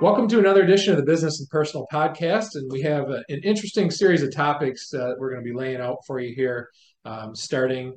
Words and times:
Welcome 0.00 0.28
to 0.28 0.38
another 0.38 0.62
edition 0.62 0.92
of 0.92 0.98
the 0.98 1.04
Business 1.04 1.40
and 1.40 1.48
Personal 1.48 1.88
Podcast. 1.92 2.54
And 2.54 2.70
we 2.70 2.82
have 2.82 3.10
a, 3.10 3.24
an 3.28 3.40
interesting 3.42 3.90
series 3.90 4.22
of 4.22 4.32
topics 4.32 4.88
that 4.90 5.16
we're 5.18 5.32
going 5.32 5.44
to 5.44 5.50
be 5.50 5.56
laying 5.56 5.80
out 5.80 5.98
for 6.06 6.20
you 6.20 6.32
here, 6.32 6.68
um, 7.04 7.34
starting 7.34 7.94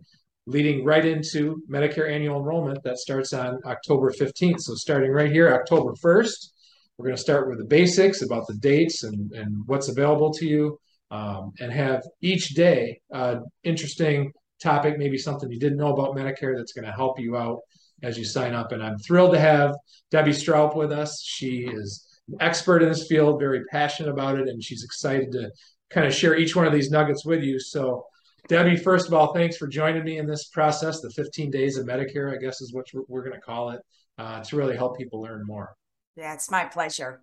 leading 0.48 0.84
right 0.84 1.06
into 1.06 1.62
Medicare 1.70 2.12
annual 2.12 2.40
enrollment 2.40 2.82
that 2.84 2.98
starts 2.98 3.32
on 3.34 3.60
October 3.66 4.12
15th. 4.12 4.62
So, 4.62 4.74
starting 4.74 5.12
right 5.12 5.32
here, 5.32 5.54
October 5.54 5.94
1st, 5.94 6.50
we're 6.98 7.06
going 7.06 7.16
to 7.16 7.22
start 7.22 7.48
with 7.48 7.60
the 7.60 7.66
basics 7.66 8.24
about 8.24 8.48
the 8.48 8.56
dates 8.56 9.04
and, 9.04 9.32
and 9.34 9.62
what's 9.68 9.90
available 9.90 10.34
to 10.34 10.48
you, 10.48 10.80
um, 11.12 11.52
and 11.60 11.72
have 11.72 12.02
each 12.22 12.56
day 12.56 13.02
uh, 13.14 13.36
interesting 13.64 14.32
topic, 14.62 14.98
maybe 14.98 15.18
something 15.18 15.52
you 15.52 15.60
didn't 15.60 15.78
know 15.78 15.94
about 15.94 16.16
Medicare 16.16 16.56
that's 16.56 16.74
going 16.74 16.86
to 16.86 16.92
help 16.92 17.20
you 17.20 17.38
out 17.38 17.60
as 18.04 18.18
you 18.18 18.26
sign 18.26 18.54
up. 18.54 18.72
And 18.72 18.84
I'm 18.84 18.98
thrilled 19.00 19.34
to 19.34 19.40
have 19.40 19.76
Debbie 20.12 20.32
Stroup 20.32 20.76
with 20.76 20.92
us. 20.92 21.22
She 21.22 21.68
is 21.68 22.22
an 22.30 22.38
expert 22.40 22.82
in 22.82 22.90
this 22.90 23.08
field, 23.08 23.40
very 23.40 23.64
passionate 23.66 24.10
about 24.10 24.40
it, 24.40 24.48
and 24.48 24.64
she's 24.64 24.84
excited 24.84 25.32
to 25.34 25.52
kind 25.90 26.08
of 26.08 26.14
share 26.14 26.36
each 26.36 26.56
one 26.56 26.66
of 26.66 26.74
these 26.74 26.92
nuggets 26.92 27.26
with 27.26 27.44
you. 27.44 27.60
So, 27.60 28.06
Debbie, 28.48 28.78
first 28.78 29.08
of 29.08 29.14
all, 29.14 29.34
thanks 29.34 29.58
for 29.58 29.68
joining 29.68 30.04
me 30.04 30.18
in 30.18 30.28
this 30.28 30.48
process. 30.48 31.02
The 31.02 31.10
15 31.10 31.50
days 31.50 31.78
of 31.78 31.88
Medicare, 31.88 32.36
I 32.36 32.38
guess, 32.38 32.62
is 32.62 32.74
what 32.74 32.86
we're 33.08 33.24
going 33.24 33.36
to 33.36 33.42
call 33.42 33.72
it, 33.72 33.82
uh, 34.18 34.44
to 34.44 34.56
really 34.56 34.76
help 34.76 34.98
people 34.98 35.22
learn 35.22 35.44
more. 35.46 35.76
Yeah, 36.16 36.34
it's 36.34 36.50
my 36.52 36.66
pleasure. 36.66 37.22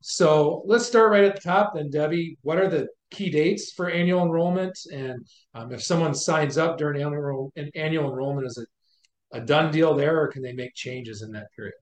So 0.00 0.62
let's 0.66 0.86
start 0.86 1.10
right 1.10 1.24
at 1.24 1.34
the 1.34 1.40
top 1.40 1.72
then, 1.74 1.90
Debbie. 1.90 2.36
What 2.42 2.58
are 2.58 2.68
the 2.68 2.88
key 3.10 3.30
dates 3.30 3.72
for 3.72 3.88
annual 3.88 4.22
enrollment? 4.22 4.78
And 4.92 5.26
um, 5.54 5.72
if 5.72 5.82
someone 5.82 6.14
signs 6.14 6.58
up 6.58 6.76
during 6.76 7.00
annual, 7.02 7.52
annual 7.74 8.10
enrollment, 8.10 8.46
is 8.46 8.58
it 8.58 8.68
a 9.32 9.40
done 9.40 9.72
deal 9.72 9.94
there 9.94 10.20
or 10.20 10.28
can 10.28 10.42
they 10.42 10.52
make 10.52 10.74
changes 10.74 11.22
in 11.22 11.32
that 11.32 11.46
period? 11.56 11.74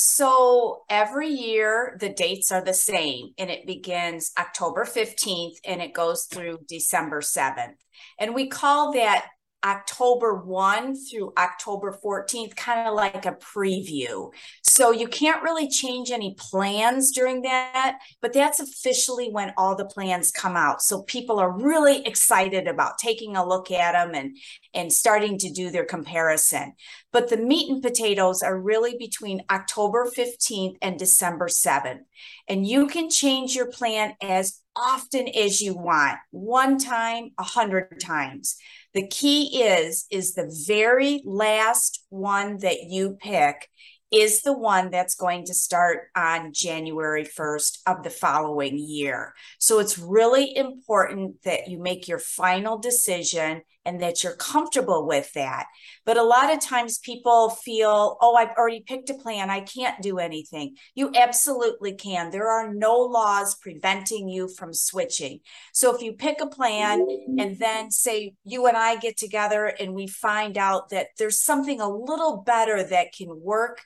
So 0.00 0.84
every 0.88 1.28
year 1.28 1.96
the 1.98 2.10
dates 2.10 2.52
are 2.52 2.62
the 2.62 2.72
same 2.72 3.30
and 3.36 3.50
it 3.50 3.66
begins 3.66 4.30
October 4.38 4.84
15th 4.84 5.56
and 5.64 5.82
it 5.82 5.92
goes 5.92 6.26
through 6.26 6.60
December 6.68 7.20
7th. 7.20 7.74
And 8.16 8.32
we 8.32 8.48
call 8.48 8.92
that 8.92 9.26
October 9.64 10.34
1 10.34 10.94
through 10.96 11.32
October 11.36 11.98
14th, 12.04 12.54
kind 12.54 12.88
of 12.88 12.94
like 12.94 13.26
a 13.26 13.32
preview. 13.32 14.30
So 14.62 14.92
you 14.92 15.08
can't 15.08 15.42
really 15.42 15.68
change 15.68 16.10
any 16.10 16.36
plans 16.38 17.10
during 17.10 17.42
that, 17.42 17.98
but 18.22 18.32
that's 18.32 18.60
officially 18.60 19.30
when 19.30 19.52
all 19.56 19.74
the 19.74 19.84
plans 19.84 20.30
come 20.30 20.56
out. 20.56 20.80
So 20.80 21.02
people 21.02 21.40
are 21.40 21.50
really 21.50 22.06
excited 22.06 22.68
about 22.68 22.98
taking 22.98 23.36
a 23.36 23.46
look 23.46 23.70
at 23.70 23.92
them 23.92 24.14
and, 24.14 24.36
and 24.74 24.92
starting 24.92 25.38
to 25.38 25.50
do 25.50 25.70
their 25.70 25.84
comparison. 25.84 26.74
But 27.12 27.28
the 27.28 27.36
meat 27.36 27.70
and 27.70 27.82
potatoes 27.82 28.42
are 28.42 28.60
really 28.60 28.96
between 28.96 29.42
October 29.50 30.08
15th 30.14 30.76
and 30.80 30.98
December 30.98 31.48
7th. 31.48 32.00
And 32.46 32.66
you 32.66 32.86
can 32.86 33.10
change 33.10 33.56
your 33.56 33.70
plan 33.70 34.14
as 34.22 34.60
often 34.78 35.28
as 35.28 35.60
you 35.60 35.74
want, 35.76 36.18
one 36.30 36.78
time, 36.78 37.30
a 37.38 37.42
hundred 37.42 38.00
times. 38.00 38.56
The 38.94 39.06
key 39.08 39.62
is 39.62 40.06
is 40.10 40.34
the 40.34 40.50
very 40.66 41.22
last 41.24 42.04
one 42.08 42.58
that 42.58 42.84
you 42.84 43.18
pick 43.20 43.68
is 44.10 44.42
the 44.42 44.56
one 44.56 44.90
that's 44.90 45.14
going 45.14 45.44
to 45.44 45.54
start 45.54 46.08
on 46.16 46.52
January 46.52 47.24
1st 47.24 47.78
of 47.86 48.02
the 48.02 48.10
following 48.10 48.78
year. 48.78 49.34
So 49.58 49.78
it's 49.78 49.98
really 49.98 50.56
important 50.56 51.42
that 51.42 51.68
you 51.68 51.78
make 51.78 52.08
your 52.08 52.18
final 52.18 52.78
decision 52.78 53.62
and 53.84 54.02
that 54.02 54.22
you're 54.22 54.36
comfortable 54.36 55.06
with 55.06 55.32
that. 55.32 55.66
But 56.04 56.18
a 56.18 56.22
lot 56.22 56.52
of 56.52 56.60
times 56.60 56.98
people 56.98 57.48
feel, 57.48 58.18
oh, 58.20 58.34
I've 58.34 58.54
already 58.56 58.84
picked 58.86 59.08
a 59.08 59.14
plan. 59.14 59.48
I 59.48 59.60
can't 59.60 60.02
do 60.02 60.18
anything. 60.18 60.76
You 60.94 61.10
absolutely 61.14 61.94
can. 61.94 62.30
There 62.30 62.48
are 62.48 62.72
no 62.72 62.98
laws 62.98 63.54
preventing 63.54 64.28
you 64.28 64.48
from 64.48 64.74
switching. 64.74 65.40
So 65.72 65.94
if 65.94 66.02
you 66.02 66.12
pick 66.12 66.40
a 66.42 66.46
plan 66.46 67.06
and 67.38 67.58
then 67.58 67.90
say 67.90 68.34
you 68.44 68.66
and 68.66 68.76
I 68.76 68.96
get 68.96 69.16
together 69.16 69.64
and 69.66 69.94
we 69.94 70.06
find 70.06 70.58
out 70.58 70.90
that 70.90 71.08
there's 71.18 71.40
something 71.40 71.80
a 71.80 71.88
little 71.88 72.42
better 72.44 72.82
that 72.84 73.14
can 73.16 73.28
work 73.40 73.80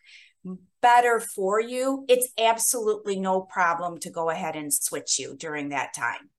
better 0.80 1.20
for 1.20 1.60
you, 1.60 2.04
it's 2.08 2.28
absolutely 2.38 3.18
no 3.18 3.40
problem 3.40 3.98
to 3.98 4.10
go 4.10 4.30
ahead 4.30 4.56
and 4.56 4.72
switch 4.72 5.18
you 5.18 5.36
during 5.36 5.70
that 5.70 5.94
time. 5.94 6.30